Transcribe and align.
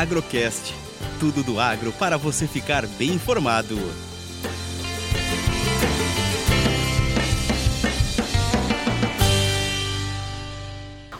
Agrocast. 0.00 0.74
Tudo 1.20 1.42
do 1.44 1.60
agro 1.60 1.92
para 1.92 2.16
você 2.16 2.48
ficar 2.48 2.86
bem 2.86 3.10
informado. 3.10 3.78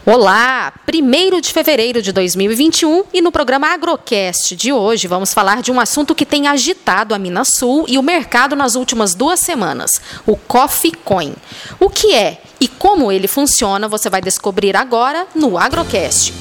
Olá! 0.05 0.73
1 0.93 1.41
de 1.41 1.53
fevereiro 1.53 2.03
de 2.03 2.13
2021 2.13 3.05
e 3.13 3.23
no 3.23 3.33
programa 3.33 3.69
Agrocast 3.69 4.55
de 4.55 4.73
hoje 4.73 5.09
vamos 5.09 5.33
falar 5.33 5.63
de 5.63 5.73
um 5.73 5.81
assunto 5.81 6.15
que 6.15 6.27
tem 6.27 6.47
agitado 6.47 7.15
a 7.15 7.19
Minas 7.19 7.57
Sul 7.57 7.87
e 7.89 7.97
o 7.97 8.03
mercado 8.03 8.55
nas 8.55 8.75
últimas 8.75 9.15
duas 9.15 9.41
semanas: 9.41 10.01
o 10.27 10.37
Coffee 10.37 10.93
Coin. 10.93 11.35
O 11.79 11.89
que 11.89 12.13
é 12.13 12.43
e 12.61 12.69
como 12.69 13.11
ele 13.11 13.29
funciona 13.29 13.89
você 13.89 14.11
vai 14.11 14.21
descobrir 14.21 14.77
agora 14.77 15.27
no 15.35 15.57
Agrocast. 15.57 16.35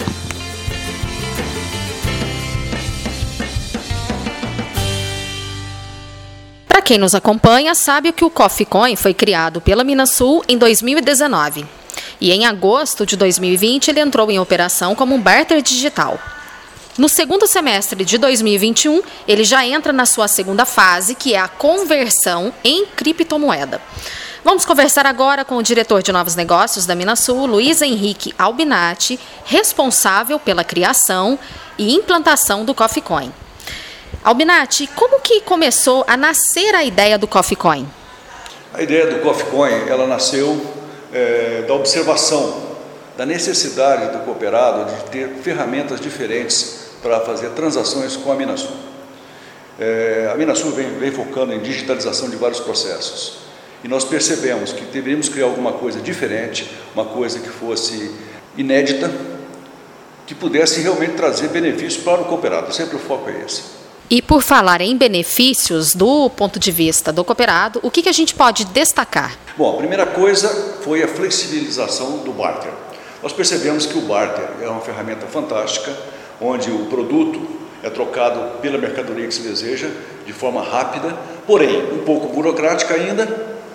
Quem 6.83 6.97
nos 6.97 7.15
acompanha, 7.15 7.73
sabe 7.73 8.11
que 8.11 8.25
o 8.25 8.29
Coffee 8.29 8.65
Coin 8.65 8.95
foi 8.95 9.13
criado 9.13 9.61
pela 9.61 9.83
Minas 9.83 10.13
Sul 10.13 10.43
em 10.47 10.57
2019 10.57 11.65
e 12.19 12.31
em 12.31 12.45
agosto 12.45 13.05
de 13.05 13.15
2020 13.15 13.89
ele 13.89 14.01
entrou 14.01 14.29
em 14.29 14.39
operação 14.39 14.93
como 14.93 15.15
um 15.15 15.21
barter 15.21 15.61
digital. 15.61 16.19
No 16.97 17.09
segundo 17.09 17.47
semestre 17.47 18.05
de 18.05 18.17
2021, 18.17 19.01
ele 19.27 19.43
já 19.43 19.65
entra 19.65 19.91
na 19.91 20.05
sua 20.05 20.27
segunda 20.27 20.63
fase, 20.63 21.15
que 21.15 21.33
é 21.33 21.39
a 21.39 21.47
conversão 21.47 22.53
em 22.63 22.85
criptomoeda. 22.85 23.81
Vamos 24.43 24.65
conversar 24.65 25.05
agora 25.05 25.43
com 25.45 25.55
o 25.55 25.63
diretor 25.63 26.03
de 26.03 26.11
novos 26.11 26.35
negócios 26.35 26.85
da 26.85 26.93
Minasul, 26.93 27.45
Luiz 27.45 27.81
Henrique 27.81 28.35
Albinati, 28.37 29.19
responsável 29.45 30.37
pela 30.37 30.63
criação 30.63 31.39
e 31.77 31.93
implantação 31.93 32.63
do 32.63 32.75
Coffee 32.75 33.01
Coin. 33.01 33.31
Albinati, 34.23 34.87
como 34.87 35.21
que 35.21 35.41
começou 35.41 36.03
a 36.07 36.17
nascer 36.17 36.75
a 36.75 36.83
ideia 36.83 37.17
do 37.17 37.27
Coffee 37.27 37.55
Coin? 37.55 37.87
A 38.73 38.81
ideia 38.81 39.07
do 39.07 39.21
Coffee 39.21 39.45
Coin, 39.49 39.87
ela 39.87 40.07
nasceu 40.07 40.59
é, 41.13 41.63
da 41.67 41.73
observação 41.73 42.73
da 43.17 43.25
necessidade 43.25 44.11
do 44.11 44.23
cooperado 44.23 44.91
de 44.91 45.03
ter 45.11 45.29
ferramentas 45.43 45.99
diferentes 45.99 46.89
para 47.01 47.19
fazer 47.19 47.49
transações 47.51 48.15
com 48.15 48.31
a 48.31 48.35
Minasul. 48.35 48.75
É, 49.79 50.29
a 50.33 50.37
Minasul 50.37 50.71
vem, 50.71 50.89
vem 50.97 51.11
focando 51.11 51.53
em 51.53 51.59
digitalização 51.59 52.29
de 52.29 52.35
vários 52.35 52.59
processos 52.59 53.43
e 53.83 53.87
nós 53.87 54.05
percebemos 54.05 54.71
que 54.71 54.85
deveríamos 54.85 55.27
criar 55.27 55.45
alguma 55.45 55.73
coisa 55.73 55.99
diferente, 55.99 56.69
uma 56.95 57.05
coisa 57.05 57.39
que 57.39 57.49
fosse 57.49 58.11
inédita, 58.57 59.11
que 60.25 60.33
pudesse 60.33 60.79
realmente 60.79 61.15
trazer 61.15 61.49
benefícios 61.49 62.01
para 62.01 62.21
o 62.21 62.25
cooperado. 62.25 62.73
Sempre 62.73 62.95
o 62.95 62.99
foco 62.99 63.29
é 63.29 63.43
esse. 63.45 63.82
E 64.09 64.21
por 64.21 64.41
falar 64.41 64.81
em 64.81 64.97
benefícios 64.97 65.95
do 65.95 66.29
ponto 66.29 66.59
de 66.59 66.71
vista 66.71 67.11
do 67.11 67.23
cooperado, 67.23 67.79
o 67.81 67.89
que, 67.89 68.03
que 68.03 68.09
a 68.09 68.13
gente 68.13 68.35
pode 68.35 68.65
destacar? 68.65 69.37
Bom, 69.57 69.73
a 69.73 69.77
primeira 69.77 70.05
coisa 70.05 70.49
foi 70.83 71.01
a 71.01 71.07
flexibilização 71.07 72.17
do 72.17 72.31
barter. 72.33 72.71
Nós 73.21 73.31
percebemos 73.31 73.85
que 73.85 73.97
o 73.97 74.01
barter 74.01 74.49
é 74.61 74.67
uma 74.67 74.81
ferramenta 74.81 75.25
fantástica, 75.25 75.95
onde 76.41 76.69
o 76.69 76.87
produto 76.87 77.41
é 77.81 77.89
trocado 77.89 78.59
pela 78.59 78.77
mercadoria 78.77 79.25
que 79.25 79.33
se 79.33 79.41
deseja 79.41 79.89
de 80.25 80.33
forma 80.33 80.61
rápida, 80.61 81.17
porém 81.47 81.93
um 81.93 81.99
pouco 81.99 82.27
burocrática 82.27 82.93
ainda, 82.93 83.25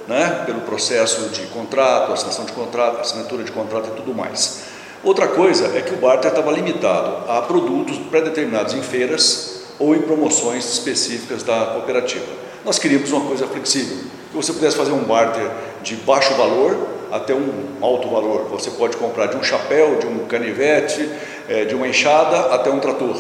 né, 0.07 0.43
pelo 0.47 0.61
processo 0.61 1.31
de 1.31 1.47
contrato, 1.47 2.13
assinação 2.13 2.45
de 2.45 2.53
contrato, 2.53 3.01
assinatura 3.01 3.45
de 3.45 3.53
contrato 3.53 3.89
e 3.93 3.97
tudo 3.97 4.15
mais. 4.15 4.65
Outra 5.03 5.29
coisa 5.29 5.77
é 5.77 5.81
que 5.81 5.95
o 5.95 5.97
barter 5.97 6.31
estava 6.31 6.53
limitado 6.53 7.31
a 7.31 7.43
produtos 7.43 7.99
pré-determinados 8.11 8.75
em 8.75 8.83
feiras 8.83 9.58
ou 9.79 9.95
em 9.95 10.01
promoções 10.03 10.65
específicas 10.65 11.43
da 11.43 11.67
cooperativa. 11.67 12.27
Nós 12.65 12.79
queríamos 12.79 13.11
uma 13.13 13.27
coisa 13.27 13.47
flexível, 13.47 13.97
que 14.31 14.37
você 14.37 14.53
pudesse 14.53 14.77
fazer 14.77 14.93
um 14.93 15.05
barter 15.05 15.51
de 15.83 15.97
baixo 15.97 16.35
valor 16.35 16.77
até 17.11 17.35
um 17.35 17.77
alto 17.81 18.09
valor. 18.09 18.47
Você 18.51 18.71
pode 18.73 18.97
comprar 18.97 19.27
de 19.27 19.37
um 19.37 19.43
chapéu, 19.43 19.99
de 19.99 20.07
um 20.07 20.27
canivete, 20.27 21.09
é, 21.49 21.65
de 21.65 21.75
uma 21.75 21.89
enxada 21.89 22.55
até 22.55 22.71
um 22.71 22.81
trator 22.81 23.17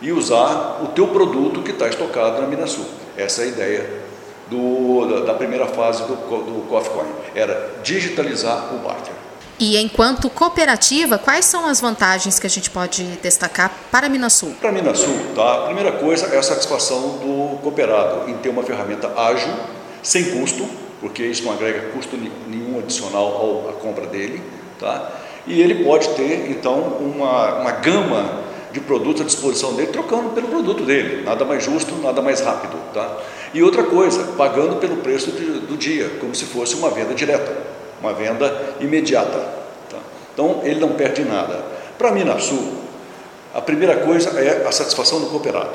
e 0.00 0.12
usar 0.12 0.80
o 0.82 0.88
teu 0.88 1.08
produto 1.08 1.62
que 1.62 1.70
está 1.70 1.88
estocado 1.88 2.40
na 2.40 2.46
Minasul. 2.46 2.84
Essa 3.16 3.42
é 3.42 3.44
a 3.44 3.48
ideia 3.48 3.90
do, 4.48 5.24
da, 5.24 5.34
primeira 5.34 5.66
fase 5.66 6.02
do, 6.04 6.14
do 6.14 6.68
Coffee 6.68 6.92
Coin, 6.92 7.08
era 7.34 7.72
digitalizar 7.82 8.74
o 8.74 8.78
barter. 8.78 9.25
E 9.58 9.78
enquanto 9.78 10.28
cooperativa, 10.28 11.16
quais 11.16 11.46
são 11.46 11.64
as 11.64 11.80
vantagens 11.80 12.38
que 12.38 12.46
a 12.46 12.50
gente 12.50 12.68
pode 12.68 13.02
destacar 13.22 13.72
para 13.90 14.06
a 14.06 14.10
Minasul? 14.10 14.54
Para 14.60 14.68
a 14.68 14.72
Minasul, 14.72 15.16
tá? 15.34 15.54
a 15.54 15.64
primeira 15.64 15.92
coisa 15.92 16.26
é 16.26 16.36
a 16.36 16.42
satisfação 16.42 17.18
do 17.18 17.56
cooperado 17.62 18.28
em 18.28 18.34
ter 18.36 18.50
uma 18.50 18.62
ferramenta 18.62 19.10
ágil, 19.18 19.50
sem 20.02 20.24
custo, 20.32 20.68
porque 21.00 21.22
isso 21.22 21.42
não 21.44 21.52
agrega 21.52 21.88
custo 21.92 22.18
nenhum 22.46 22.78
adicional 22.78 23.66
à 23.70 23.72
compra 23.80 24.06
dele, 24.06 24.42
tá? 24.78 25.10
e 25.46 25.62
ele 25.62 25.82
pode 25.82 26.08
ter 26.10 26.50
então 26.50 26.78
uma, 27.00 27.54
uma 27.60 27.70
gama 27.72 28.44
de 28.72 28.80
produtos 28.80 29.22
à 29.22 29.24
disposição 29.24 29.72
dele, 29.72 29.90
trocando 29.90 30.30
pelo 30.34 30.48
produto 30.48 30.84
dele, 30.84 31.24
nada 31.24 31.46
mais 31.46 31.64
justo, 31.64 31.94
nada 32.02 32.20
mais 32.20 32.42
rápido. 32.42 32.76
Tá? 32.92 33.16
E 33.54 33.62
outra 33.62 33.84
coisa, 33.84 34.22
pagando 34.36 34.76
pelo 34.76 34.98
preço 34.98 35.32
de, 35.32 35.60
do 35.60 35.78
dia, 35.78 36.10
como 36.20 36.34
se 36.34 36.44
fosse 36.44 36.74
uma 36.74 36.90
venda 36.90 37.14
direta 37.14 37.75
uma 38.00 38.12
venda 38.12 38.74
imediata. 38.80 39.38
Tá? 39.90 39.98
Então, 40.32 40.60
ele 40.64 40.80
não 40.80 40.90
perde 40.90 41.24
nada. 41.24 41.64
Para 41.98 42.08
a 42.08 42.12
Minasul, 42.12 42.74
a 43.54 43.60
primeira 43.60 43.96
coisa 43.96 44.30
é 44.38 44.66
a 44.66 44.72
satisfação 44.72 45.20
do 45.20 45.26
cooperado. 45.26 45.72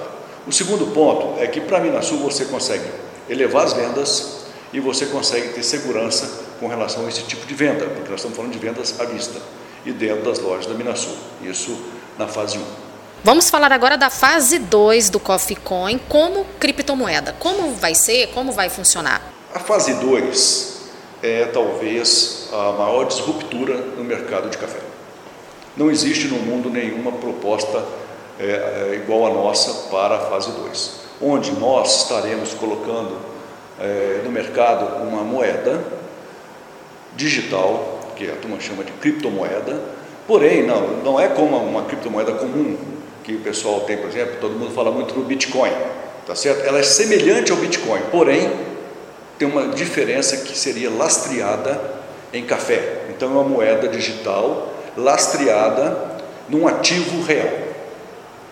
O 0.48 0.52
segundo 0.52 0.88
ponto 0.94 1.42
é 1.42 1.48
que 1.48 1.62
para 1.62 1.78
a 1.78 1.82
Minasul 1.82 2.20
você 2.20 2.46
consegue 2.46 2.86
elevar 3.30 3.66
as 3.66 3.74
vendas 3.74 4.42
e 4.74 4.80
você 4.80 5.06
consegue 5.08 5.50
ter 5.50 5.64
segurança 5.64 6.46
com 6.60 6.68
relação 6.68 7.06
a 7.06 7.10
esse 7.10 7.24
tipo 7.24 7.46
de 7.46 7.54
venda, 7.54 7.86
porque 7.86 8.10
nós 8.10 8.20
estamos 8.20 8.38
falando 8.38 8.52
de 8.52 8.60
vendas 8.60 9.00
à 9.00 9.06
vista 9.06 9.40
e 9.86 9.92
dentro 9.92 10.24
das 10.24 10.40
lojas 10.40 10.66
da 10.66 10.74
Minasul. 10.74 11.16
Isso 11.42 11.78
na 12.18 12.28
fase 12.28 12.58
1. 12.58 12.62
Vamos 13.24 13.50
falar 13.50 13.72
agora 13.72 13.98
da 13.98 14.10
fase 14.10 14.58
2 14.58 15.10
do 15.10 15.20
Coffee 15.20 15.56
Coin 15.56 16.00
como 16.10 16.46
criptomoeda. 16.60 17.36
Como 17.40 17.74
vai 17.76 17.94
ser? 17.94 18.28
Como 18.28 18.52
vai 18.52 18.70
funcionar? 18.70 19.22
A 19.54 19.60
fase 19.60 19.94
2 19.96 20.71
é 21.24 21.46
talvez 21.46 22.50
a 22.52 22.72
maior 22.72 23.06
disruptura 23.06 23.76
no 23.76 24.04
mercado 24.04 24.50
de 24.50 24.58
café. 24.58 24.80
Não 25.78 25.90
existe 25.90 26.28
no 26.28 26.38
mundo 26.38 26.70
nenhuma 26.70 27.12
proposta 27.14 27.84
é, 28.40 28.46
é, 28.46 28.96
igual 28.96 29.28
a 29.28 29.34
nossa 29.34 29.90
para 29.90 30.16
a 30.16 30.20
fase 30.20 30.52
2, 30.52 31.02
onde 31.22 31.52
nós 31.52 32.04
estaremos 32.04 32.54
colocando 32.54 33.16
é, 33.80 34.22
no 34.24 34.32
mercado 34.32 35.04
uma 35.04 35.24
moeda 35.24 35.84
digital, 37.16 38.00
que 38.16 38.30
a 38.30 38.36
turma 38.36 38.60
chama 38.60 38.84
de 38.84 38.92
criptomoeda, 38.94 39.80
porém 40.28 40.64
não, 40.64 40.88
não 41.04 41.20
é 41.20 41.28
como 41.28 41.58
uma 41.58 41.84
criptomoeda 41.84 42.34
comum 42.34 42.78
que 43.24 43.36
o 43.36 43.40
pessoal 43.40 43.82
tem, 43.82 43.98
por 43.98 44.10
exemplo, 44.10 44.38
todo 44.42 44.54
mundo 44.54 44.74
fala 44.74 44.92
muito 44.92 45.14
do 45.14 45.22
Bitcoin, 45.22 45.72
tá 46.26 46.36
certo? 46.36 46.66
Ela 46.66 46.80
é 46.80 46.84
semelhante 46.84 47.52
ao 47.52 47.58
Bitcoin, 47.58 48.02
porém 48.12 48.71
tem 49.42 49.48
uma 49.50 49.70
diferença 49.70 50.38
que 50.38 50.56
seria 50.56 50.88
lastreada 50.92 51.82
em 52.32 52.46
café. 52.46 53.06
Então 53.10 53.30
é 53.30 53.32
uma 53.32 53.44
moeda 53.44 53.88
digital 53.88 54.72
lastreada 54.96 55.98
num 56.48 56.68
ativo 56.68 57.24
real. 57.24 57.50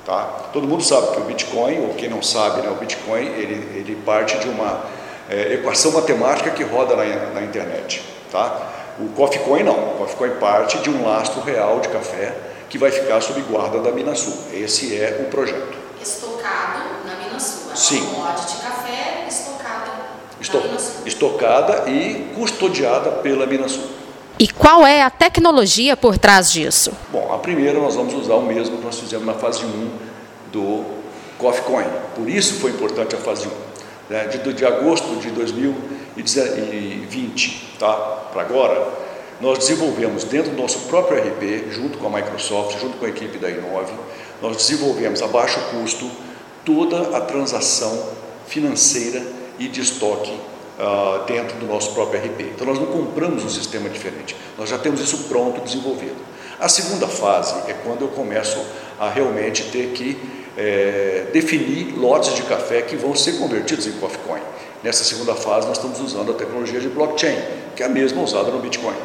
Tá? 0.04 0.24
Todo 0.52 0.68
mundo 0.68 0.84
sabe 0.84 1.12
que 1.12 1.20
o 1.20 1.26
Bitcoin, 1.26 1.82
ou 1.82 1.94
quem 1.94 2.10
não 2.10 2.24
sabe, 2.24 2.64
né, 2.64 2.72
o 2.72 2.76
Bitcoin 2.76 3.24
ele, 3.24 3.78
ele 3.78 4.02
parte 4.04 4.40
de 4.40 4.50
uma 4.50 4.82
é, 5.30 5.54
equação 5.54 5.92
matemática 5.92 6.50
que 6.50 6.64
roda 6.64 6.96
na, 6.96 7.06
na 7.36 7.44
internet. 7.44 8.02
Tá? 8.32 8.60
O 9.00 9.10
Coffee 9.10 9.42
Coin 9.42 9.62
não, 9.62 9.94
o 9.94 9.98
Coffee 10.00 10.16
Coin 10.16 10.31
parte 10.40 10.80
de 10.80 10.90
um 10.90 11.06
lastro 11.06 11.42
real 11.42 11.81
de 11.81 11.90
café 11.90 12.34
que 12.68 12.80
vai 12.80 12.90
ficar 12.90 13.22
sob 13.22 13.40
guarda 13.42 13.80
da 13.80 13.92
Minasul. 13.92 14.34
Esse 14.52 15.00
é 15.00 15.19
o 15.22 15.30
projeto. 15.30 15.78
Estocado 16.02 17.06
na 17.06 17.16
Minasul. 17.24 17.75
Sim. 17.75 18.04
Commodity 18.08 18.58
café 18.58 18.79
estocada 21.06 21.90
e 21.90 22.31
custodiada 22.36 23.12
pela 23.12 23.46
Minasul. 23.46 23.84
E 24.40 24.48
qual 24.48 24.88
é 24.88 25.01
a 25.01 25.10
tecnologia 25.10 25.98
por 25.98 26.18
trás 26.18 26.50
disso? 26.51 26.94
Bom, 27.12 27.34
a 27.34 27.40
primeira 27.40 27.78
nós 27.78 27.96
vamos 27.96 28.13
usar 28.13 28.36
o 28.36 28.42
mesmo 28.42 28.78
que 28.78 28.86
nós 28.86 28.98
fizemos 28.98 29.25
na 29.25 29.34
fase 29.34 29.66
1 29.66 29.90
do 30.51 30.86
Coffee 31.38 31.63
Coin. 31.63 31.86
Por 32.16 32.30
isso 32.30 32.54
foi 32.56 32.72
importante 32.72 33.16
a 33.16 33.18
fase 33.18 33.48
1. 33.48 33.51
Né? 34.10 34.28
De, 34.28 34.54
de 34.54 34.66
agosto 34.66 35.19
de 35.19 35.30
2020 35.31 37.75
tá? 37.78 37.94
para 38.31 38.44
agora, 38.44 38.88
nós 39.42 39.60
desenvolvemos 39.60 40.24
dentro 40.24 40.51
do 40.51 40.62
nosso 40.62 40.80
próprio 40.88 41.22
RP, 41.22 41.72
junto 41.72 41.98
com 41.98 42.07
a 42.07 42.10
Microsoft, 42.10 42.80
junto 42.80 42.98
com 42.98 43.06
a 43.06 43.10
equipe 43.10 43.38
da 43.38 43.50
Inove, 43.50 43.92
nós 44.42 44.56
desenvolvemos 44.56 45.22
a 45.22 45.28
baixo 45.28 45.60
custo 45.72 46.10
toda 46.66 47.18
a 47.18 47.22
transação 47.22 48.07
financeira 48.48 49.22
e 49.60 49.68
de 49.68 49.82
estoque 49.82 50.32
uh, 50.32 51.26
dentro 51.26 51.58
do 51.58 51.68
nosso 51.68 51.94
próprio 51.94 52.20
RP. 52.20 52.42
Então 52.56 52.66
nós 52.66 52.80
não 52.80 52.88
compramos 52.88 53.44
um 53.44 53.50
sistema 53.50 53.90
diferente, 53.90 54.36
nós 54.58 54.70
já 54.70 54.78
temos 54.78 55.02
isso 55.02 55.26
pronto, 55.26 55.62
desenvolvido. 55.62 56.18
A 56.60 56.68
segunda 56.68 57.08
fase 57.08 57.70
é 57.70 57.74
quando 57.74 58.02
eu 58.02 58.10
começo 58.10 58.60
a 59.00 59.10
realmente 59.10 59.64
ter 59.66 59.92
que 59.94 60.18
é, 60.58 61.28
definir 61.32 61.98
lotes 61.98 62.36
de 62.36 62.44
café 62.44 62.82
que 62.82 62.98
vão 62.98 63.16
ser 63.16 63.38
convertidos 63.38 63.88
em 63.88 63.94
Coffee 63.94 64.20
Coin. 64.28 64.42
Nessa 64.84 65.04
segunda 65.04 65.36
fase 65.36 65.68
nós 65.68 65.78
estamos 65.78 66.00
usando 66.02 66.32
a 66.32 66.34
tecnologia 66.34 66.80
de 66.80 66.90
blockchain, 66.90 67.38
que 67.76 67.84
é 67.84 67.86
a 67.86 67.90
mesma 67.90 68.22
usada 68.22 68.52
no 68.52 68.60
Bitcoin. 68.60 68.96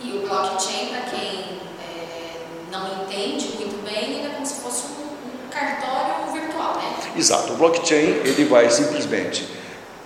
E 0.00 0.12
o 0.12 0.20
blockchain, 0.26 0.88
para 0.88 1.00
quem 1.02 1.60
é, 1.82 2.40
não 2.70 3.02
entende 3.02 3.56
muito 3.56 3.84
bem, 3.84 4.18
ele 4.18 4.26
é 4.26 4.30
como 4.30 4.46
se 4.46 4.60
fosse 4.60 4.86
um, 4.86 5.04
um 5.04 5.48
cartório 5.50 6.32
virtual, 6.32 6.76
né? 6.76 6.94
Exato. 7.16 7.52
O 7.52 7.56
blockchain 7.56 8.20
ele 8.24 8.44
vai 8.44 8.70
simplesmente 8.70 9.46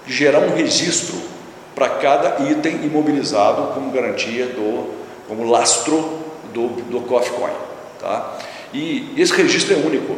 gerar 0.07 0.41
um 0.41 0.55
registro 0.55 1.17
para 1.75 1.89
cada 1.91 2.51
item 2.51 2.85
imobilizado 2.85 3.75
como 3.75 3.91
garantia 3.91 4.47
do, 4.47 4.93
como 5.29 5.49
lastro 5.49 6.19
do, 6.53 6.69
do 6.69 7.01
Coffee 7.03 7.33
Coin. 7.33 7.53
Tá? 8.01 8.39
E 8.73 9.15
esse 9.17 9.33
registro 9.33 9.75
é 9.75 9.77
único. 9.77 10.17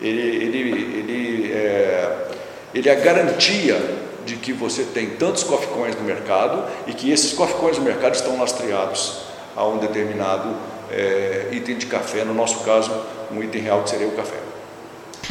Ele, 0.00 0.20
ele, 0.20 0.58
ele, 0.98 1.52
é, 1.52 2.28
ele 2.74 2.88
é 2.88 2.92
a 2.92 2.96
garantia 2.96 3.80
de 4.26 4.36
que 4.36 4.52
você 4.52 4.82
tem 4.82 5.10
tantos 5.10 5.44
coffee 5.44 5.68
coins 5.68 5.94
no 5.96 6.02
mercado 6.02 6.64
e 6.86 6.92
que 6.92 7.10
esses 7.10 7.32
coffee 7.32 7.56
coins 7.56 7.78
no 7.78 7.84
mercado 7.84 8.14
estão 8.14 8.38
lastreados 8.38 9.22
a 9.56 9.64
um 9.64 9.78
determinado 9.78 10.54
é, 10.90 11.48
item 11.52 11.76
de 11.76 11.86
café, 11.86 12.24
no 12.24 12.34
nosso 12.34 12.60
caso, 12.64 12.92
um 13.32 13.42
item 13.42 13.62
real 13.62 13.82
que 13.82 13.90
seria 13.90 14.06
o 14.06 14.12
café. 14.12 14.36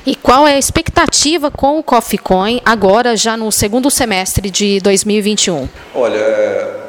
E 0.06 0.16
qual 0.16 0.48
é 0.48 0.54
a 0.54 0.60
expectativa 0.60 1.50
com 1.50 1.80
o 1.80 1.84
Coffee 1.84 2.20
Coin 2.20 2.62
agora, 2.64 3.18
já 3.18 3.36
no 3.36 3.52
segundo 3.52 3.90
semestre 3.90 4.52
de 4.52 4.80
2021? 4.80 5.68
Olha, 5.96 6.84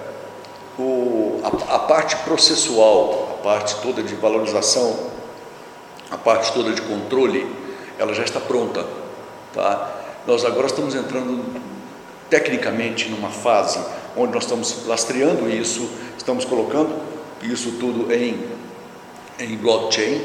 o, 0.78 1.40
a, 1.42 1.76
a, 1.76 1.78
parte 1.78 2.14
processual, 2.16 3.38
a 3.40 3.42
parte 3.42 3.74
toda 3.76 4.02
de 4.02 4.14
valorização, 4.16 4.94
a 6.10 6.18
parte 6.18 6.52
toda 6.52 6.74
de 6.74 6.82
controle, 6.82 7.46
ela 7.98 8.12
já 8.12 8.22
está 8.22 8.38
pronta. 8.38 8.84
Tá? 9.54 9.94
Nós 10.26 10.44
agora 10.44 10.66
estamos 10.66 10.94
entrando 10.94 11.42
tecnicamente 12.28 13.08
numa 13.08 13.30
fase 13.30 13.78
onde 14.14 14.34
nós 14.34 14.42
estamos 14.42 14.84
lastreando 14.86 15.48
isso, 15.48 15.88
estamos 16.18 16.44
colocando 16.44 16.94
isso 17.42 17.76
tudo 17.80 18.12
em, 18.12 18.44
em 19.38 19.56
blockchain, 19.56 20.20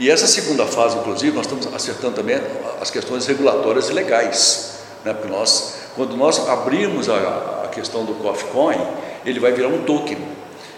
e 0.00 0.10
essa 0.10 0.26
segunda 0.26 0.64
fase, 0.64 0.96
inclusive, 0.96 1.36
nós 1.36 1.44
estamos 1.44 1.66
acertando 1.74 2.14
também 2.14 2.40
as 2.80 2.90
questões 2.90 3.26
regulatórias 3.26 3.90
e 3.90 3.92
legais, 3.92 4.78
né? 5.04 5.12
porque 5.12 5.30
nós, 5.30 5.74
quando 5.94 6.16
nós 6.16 6.48
abrirmos 6.48 7.10
a, 7.10 7.64
a 7.64 7.68
questão 7.68 8.06
do 8.06 8.14
Coffee 8.14 8.48
Coin, 8.48 8.78
ele 9.26 9.38
vai 9.38 9.52
virar 9.52 9.68
um 9.68 9.84
token, 9.84 10.16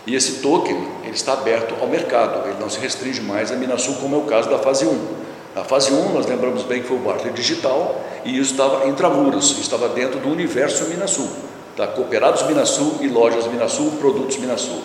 e 0.09 0.17
esse 0.17 0.41
token 0.41 0.89
ele 1.05 1.15
está 1.15 1.35
aberto 1.35 1.73
ao 1.81 1.87
mercado, 1.87 2.49
ele 2.49 2.59
não 2.59 2.69
se 2.69 2.81
restringe 2.81 3.21
mais 3.21 3.53
a 3.53 3.55
Minasul, 3.55 3.95
como 4.01 4.17
é 4.17 4.19
o 4.19 4.23
caso 4.23 4.51
da 4.51 4.59
fase 4.59 4.85
1. 4.85 5.07
Na 5.55 5.63
fase 5.63 5.93
1, 5.93 6.13
nós 6.13 6.27
lembramos 6.27 6.65
bem 6.65 6.83
que 6.83 6.89
foi 6.89 6.97
o 6.97 7.01
Barter 7.01 7.33
Digital, 7.33 8.03
e 8.25 8.37
isso 8.37 8.51
estava 8.51 8.89
intramuros, 8.89 9.57
estava 9.61 9.89
dentro 9.91 10.19
do 10.19 10.31
universo 10.31 10.87
Minasul, 10.87 11.29
tá? 11.77 11.87
cooperados 11.87 12.43
Minasul 12.43 12.97
e 13.01 13.07
lojas 13.07 13.47
Minasul, 13.47 13.93
produtos 14.01 14.37
Minasul. 14.39 14.83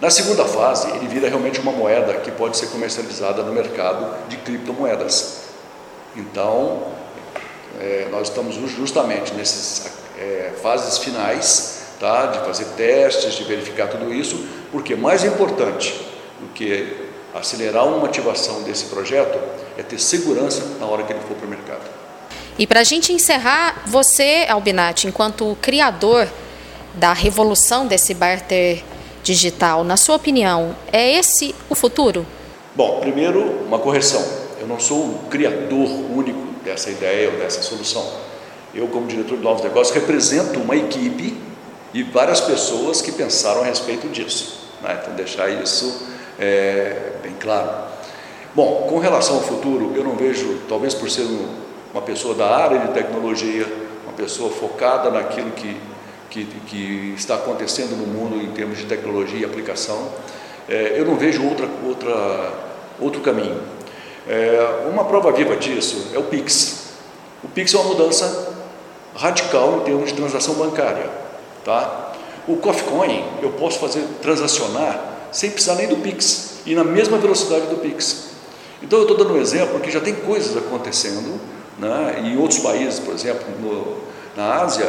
Na 0.00 0.10
segunda 0.10 0.44
fase, 0.44 0.90
ele 0.90 1.06
vira 1.06 1.28
realmente 1.28 1.60
uma 1.60 1.72
moeda 1.72 2.14
que 2.14 2.30
pode 2.30 2.56
ser 2.56 2.66
comercializada 2.66 3.42
no 3.42 3.52
mercado 3.52 4.28
de 4.28 4.36
criptomoedas. 4.38 5.44
Então, 6.16 6.82
é, 7.80 8.08
nós 8.10 8.28
estamos 8.28 8.56
justamente 8.56 9.32
nessas 9.34 9.92
é, 10.18 10.52
fases 10.62 10.98
finais 10.98 11.82
tá, 11.98 12.26
de 12.26 12.38
fazer 12.40 12.66
testes, 12.76 13.34
de 13.34 13.44
verificar 13.44 13.88
tudo 13.88 14.12
isso, 14.12 14.46
porque 14.70 14.94
mais 14.94 15.24
importante 15.24 15.94
do 16.40 16.52
que 16.52 17.04
acelerar 17.34 17.86
uma 17.86 18.06
ativação 18.06 18.62
desse 18.62 18.86
projeto 18.86 19.38
é 19.76 19.82
ter 19.82 19.98
segurança 19.98 20.62
na 20.78 20.86
hora 20.86 21.02
que 21.02 21.12
ele 21.12 21.20
for 21.20 21.36
para 21.36 21.46
o 21.46 21.50
mercado. 21.50 21.82
E 22.56 22.66
para 22.66 22.80
a 22.80 22.84
gente 22.84 23.12
encerrar, 23.12 23.82
você, 23.86 24.46
Albinati, 24.48 25.08
enquanto 25.08 25.56
criador 25.60 26.28
da 26.94 27.12
revolução 27.12 27.86
desse 27.86 28.14
barter 28.14 28.84
digital, 29.24 29.82
na 29.82 29.96
sua 29.96 30.16
opinião, 30.16 30.76
é 30.92 31.18
esse 31.18 31.54
o 31.68 31.74
futuro? 31.74 32.24
Bom, 32.76 33.00
primeiro, 33.00 33.64
uma 33.66 33.78
correção. 33.78 34.22
Eu 34.60 34.66
não 34.68 34.78
sou 34.78 34.98
o 34.98 35.18
criador 35.30 35.88
único 36.14 36.46
dessa 36.62 36.90
ideia 36.90 37.30
ou 37.30 37.38
dessa 37.38 37.62
solução. 37.62 38.06
Eu, 38.74 38.86
como 38.88 39.06
diretor 39.06 39.38
de 39.38 39.42
novos 39.42 39.62
negócios, 39.64 39.94
represento 39.94 40.60
uma 40.60 40.76
equipe 40.76 41.36
e 41.94 42.02
várias 42.02 42.40
pessoas 42.40 43.00
que 43.00 43.12
pensaram 43.12 43.62
a 43.62 43.64
respeito 43.64 44.08
disso. 44.08 44.68
Né? 44.82 44.98
Então, 45.00 45.14
deixar 45.14 45.48
isso 45.48 46.06
é, 46.38 47.12
bem 47.22 47.34
claro. 47.40 47.70
Bom, 48.54 48.86
com 48.88 48.98
relação 48.98 49.36
ao 49.36 49.42
futuro, 49.42 49.92
eu 49.96 50.04
não 50.04 50.16
vejo, 50.16 50.60
talvez 50.68 50.92
por 50.92 51.10
ser 51.10 51.26
uma 51.92 52.02
pessoa 52.02 52.34
da 52.34 52.54
área 52.54 52.78
de 52.80 52.88
tecnologia, 52.88 53.66
uma 54.04 54.12
pessoa 54.12 54.50
focada 54.50 55.10
naquilo 55.10 55.50
que 55.52 55.76
que, 56.34 56.60
que 56.66 57.14
está 57.16 57.36
acontecendo 57.36 57.96
no 57.96 58.06
mundo 58.06 58.42
em 58.42 58.50
termos 58.52 58.78
de 58.78 58.86
tecnologia 58.86 59.38
e 59.38 59.44
aplicação, 59.44 60.08
é, 60.68 60.94
eu 60.98 61.04
não 61.04 61.16
vejo 61.16 61.44
outra, 61.44 61.68
outra, 61.86 62.52
outro 62.98 63.20
caminho. 63.20 63.60
É, 64.26 64.88
uma 64.90 65.04
prova 65.04 65.30
viva 65.32 65.56
disso 65.56 66.08
é 66.14 66.18
o 66.18 66.24
Pix. 66.24 66.94
O 67.42 67.48
Pix 67.48 67.72
é 67.74 67.78
uma 67.78 67.88
mudança 67.88 68.54
radical 69.14 69.78
em 69.78 69.80
termos 69.84 70.10
de 70.10 70.14
transação 70.14 70.54
bancária. 70.54 71.08
Tá? 71.64 72.12
O 72.48 72.56
Coffee 72.56 73.24
eu 73.42 73.50
posso 73.52 73.78
fazer 73.78 74.02
transacionar 74.20 75.28
sem 75.30 75.50
precisar 75.50 75.76
nem 75.76 75.86
do 75.86 75.96
Pix 75.96 76.60
e 76.66 76.74
na 76.74 76.84
mesma 76.84 77.18
velocidade 77.18 77.66
do 77.66 77.76
Pix. 77.76 78.30
Então 78.82 78.98
eu 78.98 79.02
estou 79.02 79.16
dando 79.16 79.34
um 79.34 79.40
exemplo 79.40 79.78
que 79.80 79.90
já 79.90 80.00
tem 80.00 80.14
coisas 80.14 80.56
acontecendo 80.56 81.40
né, 81.78 82.22
em 82.24 82.38
outros 82.38 82.60
países, 82.60 82.98
por 82.98 83.14
exemplo, 83.14 83.44
no, 83.60 83.96
na 84.36 84.62
Ásia, 84.62 84.86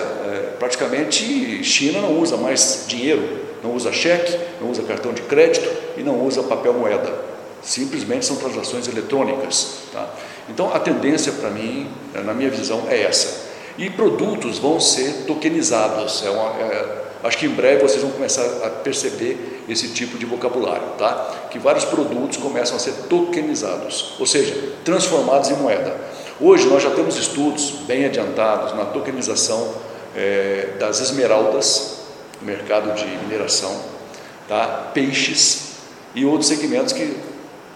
praticamente 0.60 1.64
China 1.64 2.02
não 2.02 2.20
usa 2.20 2.38
mais 2.38 2.86
dinheiro, 2.88 3.40
não 3.64 3.76
usa 3.76 3.92
cheque, 3.92 4.38
não 4.62 4.70
usa 4.70 4.84
cartão 4.84 5.14
de 5.14 5.22
crédito 5.24 5.70
e 5.98 6.04
não 6.04 6.26
usa 6.26 6.44
papel 6.44 6.74
moeda. 6.74 7.14
Simplesmente 7.62 8.26
são 8.26 8.36
transações 8.36 8.88
eletrônicas. 8.88 9.80
Tá? 9.92 10.08
Então 10.50 10.74
a 10.74 10.80
tendência 10.80 11.32
para 11.32 11.50
mim, 11.50 11.90
na 12.14 12.34
minha 12.34 12.50
visão, 12.50 12.84
é 12.90 13.02
essa. 13.02 13.46
E 13.78 13.90
produtos 13.90 14.60
vão 14.60 14.80
ser 14.80 15.26
tokenizados. 15.26 16.24
É 16.26 16.30
uma, 16.30 16.50
é, 16.62 17.04
acho 17.24 17.38
que 17.38 17.46
em 17.46 17.50
breve 17.50 17.82
vocês 17.82 18.02
vão 18.02 18.12
começar 18.12 18.46
a 18.64 18.70
perceber 18.70 19.64
esse 19.68 19.90
tipo 19.90 20.18
de 20.18 20.26
vocabulário, 20.26 20.88
tá? 20.98 21.48
Que 21.50 21.58
vários 21.58 21.86
produtos 21.86 22.38
começam 22.38 22.78
a 22.78 22.80
ser 22.80 22.94
tokenizados, 23.10 24.14
ou 24.20 24.28
seja, 24.28 24.56
transformados 24.84 25.50
em 25.50 25.56
moeda. 25.56 25.96
Hoje 26.40 26.68
nós 26.68 26.84
já 26.84 26.92
temos 26.92 27.18
estudos 27.18 27.72
bem 27.88 28.06
adiantados 28.06 28.76
na 28.76 28.86
tokenização 28.86 29.74
é, 30.16 30.70
das 30.80 31.00
esmeraldas, 31.00 32.00
mercado 32.42 32.94
de 32.94 33.06
mineração, 33.06 33.80
tá? 34.48 34.92
peixes 34.94 35.74
e 36.14 36.26
outros 36.26 36.48
segmentos 36.48 36.94
que 36.94 37.18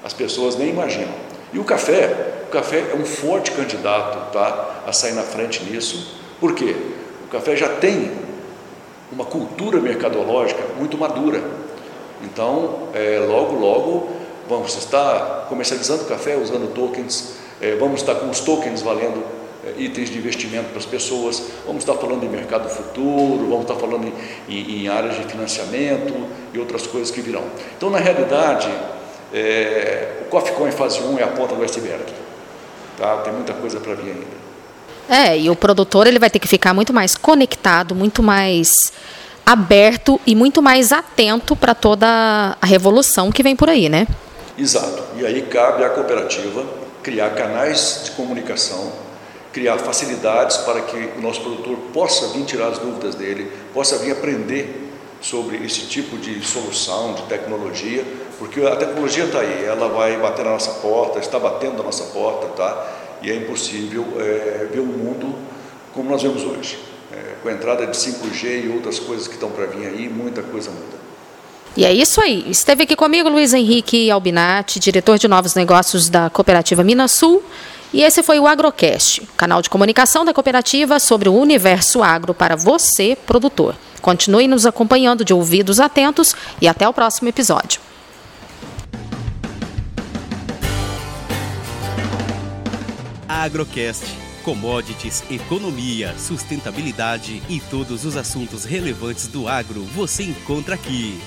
as 0.03 0.13
pessoas 0.13 0.55
nem 0.55 0.69
imaginam. 0.69 1.13
E 1.51 1.59
o 1.59 1.63
café, 1.63 2.43
o 2.47 2.51
café 2.51 2.91
é 2.91 2.95
um 2.95 3.05
forte 3.05 3.51
candidato 3.51 4.31
tá? 4.31 4.83
a 4.85 4.93
sair 4.93 5.13
na 5.13 5.23
frente 5.23 5.63
nisso, 5.63 6.17
por 6.39 6.53
quê? 6.53 6.75
O 7.25 7.27
café 7.27 7.55
já 7.55 7.69
tem 7.69 8.11
uma 9.11 9.25
cultura 9.25 9.79
mercadológica 9.79 10.61
muito 10.77 10.97
madura. 10.97 11.43
Então, 12.23 12.89
é, 12.93 13.19
logo, 13.19 13.55
logo, 13.55 14.09
vamos 14.47 14.75
estar 14.75 15.45
comercializando 15.49 16.05
café 16.05 16.35
usando 16.35 16.73
tokens 16.73 17.39
é, 17.61 17.75
vamos 17.75 17.99
estar 17.99 18.15
com 18.15 18.29
os 18.29 18.39
tokens 18.39 18.81
valendo 18.81 19.21
itens 19.77 20.09
de 20.09 20.17
investimento 20.17 20.69
para 20.69 20.79
as 20.79 20.85
pessoas, 20.85 21.43
vamos 21.65 21.83
estar 21.83 21.95
falando 21.95 22.23
em 22.23 22.29
mercado 22.29 22.69
futuro, 22.69 23.47
vamos 23.49 23.61
estar 23.61 23.75
falando 23.75 24.07
em, 24.07 24.53
em, 24.53 24.83
em 24.83 24.87
áreas 24.87 25.15
de 25.15 25.23
financiamento 25.23 26.27
e 26.53 26.59
outras 26.59 26.87
coisas 26.87 27.11
que 27.11 27.21
virão. 27.21 27.43
Então, 27.77 27.89
na 27.89 27.99
realidade, 27.99 28.69
é, 29.33 30.21
o 30.21 30.25
Coffee 30.25 30.53
Coin 30.53 30.71
fase 30.71 30.99
1 31.01 31.19
é 31.19 31.23
a 31.23 31.27
ponta 31.27 31.55
do 31.55 31.63
iceberg. 31.63 32.05
Tá? 32.97 33.17
Tem 33.17 33.33
muita 33.33 33.53
coisa 33.53 33.79
para 33.79 33.95
vir 33.95 34.11
ainda. 34.11 34.39
É, 35.09 35.37
e 35.37 35.49
o 35.49 35.55
produtor 35.55 36.05
ele 36.05 36.19
vai 36.19 36.29
ter 36.29 36.39
que 36.39 36.47
ficar 36.47 36.73
muito 36.73 36.93
mais 36.93 37.15
conectado, 37.15 37.95
muito 37.95 38.21
mais 38.21 38.69
aberto 39.45 40.21
e 40.25 40.35
muito 40.35 40.61
mais 40.61 40.91
atento 40.91 41.55
para 41.55 41.73
toda 41.73 42.55
a 42.61 42.65
revolução 42.65 43.31
que 43.31 43.41
vem 43.41 43.55
por 43.55 43.69
aí, 43.69 43.89
né? 43.89 44.05
Exato. 44.55 45.03
E 45.17 45.25
aí 45.25 45.41
cabe 45.41 45.83
à 45.83 45.89
cooperativa 45.89 46.63
criar 47.01 47.31
canais 47.31 48.01
de 48.05 48.11
comunicação, 48.11 48.91
criar 49.51 49.77
facilidades 49.77 50.57
para 50.57 50.81
que 50.81 50.95
o 51.17 51.21
nosso 51.21 51.41
produtor 51.41 51.77
possa 51.93 52.27
vir 52.29 52.45
tirar 52.45 52.67
as 52.67 52.77
dúvidas 52.77 53.15
dele, 53.15 53.51
possa 53.73 53.97
vir 53.97 54.11
aprender 54.11 54.89
sobre 55.21 55.57
esse 55.65 55.81
tipo 55.87 56.17
de 56.17 56.41
solução, 56.45 57.13
de 57.13 57.23
tecnologia, 57.23 58.05
porque 58.37 58.61
a 58.61 58.75
tecnologia 58.75 59.25
está 59.25 59.39
aí, 59.39 59.65
ela 59.65 59.89
vai 59.89 60.17
bater 60.17 60.45
na 60.45 60.51
nossa 60.51 60.71
porta, 60.79 61.19
está 61.19 61.37
batendo 61.37 61.77
na 61.77 61.83
nossa 61.83 62.05
porta, 62.05 62.47
tá? 62.47 62.87
E 63.21 63.29
é 63.29 63.35
impossível 63.35 64.05
é, 64.17 64.67
ver 64.71 64.79
o 64.79 64.85
mundo 64.85 65.35
como 65.93 66.09
nós 66.09 66.21
vemos 66.21 66.43
hoje. 66.43 66.79
é, 67.11 67.35
com 67.41 67.49
a 67.49 67.51
entrada 67.51 67.87
de 67.87 67.97
5G 67.97 68.65
e 68.65 68.69
outras 68.69 68.99
coisas 68.99 69.27
que 69.27 69.33
estão 69.33 69.49
para 69.49 69.65
vir 69.65 69.87
aí, 69.87 70.07
muita 70.07 70.41
coisa 70.43 70.69
muda. 70.69 70.99
E 71.75 71.85
é 71.85 71.93
isso 71.93 72.21
aí. 72.21 72.45
Esteve 72.49 72.83
aqui 72.83 72.95
comigo 72.95 73.29
Luiz 73.29 73.53
Henrique 73.53 74.09
Albinati, 74.09 74.79
diretor 74.79 75.17
de 75.17 75.27
novos 75.27 75.55
negócios 75.55 76.09
da 76.09 76.29
Cooperativa 76.29 76.83
Minas 76.83 77.11
Sul. 77.11 77.43
E 77.91 78.03
esse 78.03 78.21
foi 78.21 78.39
o 78.39 78.45
Agrocast, 78.45 79.27
canal 79.35 79.63
de 79.63 79.69
comunicação 79.69 80.23
da 80.23 80.33
cooperativa 80.33 80.99
sobre 80.99 81.27
o 81.27 81.33
universo 81.33 82.03
agro 82.03 82.35
para 82.35 82.55
você, 82.55 83.17
produtor. 83.25 83.75
Continue 83.99 84.47
nos 84.47 84.65
acompanhando 84.65 85.25
de 85.25 85.33
ouvidos 85.33 85.79
atentos 85.79 86.35
e 86.61 86.67
até 86.67 86.87
o 86.87 86.93
próximo 86.93 87.29
episódio. 87.29 87.81
Agrocast. 93.27 94.05
Commodities, 94.43 95.23
economia, 95.29 96.15
sustentabilidade 96.17 97.43
e 97.49 97.59
todos 97.59 98.05
os 98.05 98.15
assuntos 98.15 98.63
relevantes 98.63 99.27
do 99.27 99.47
agro 99.47 99.83
você 99.83 100.23
encontra 100.23 100.75
aqui. 100.75 101.19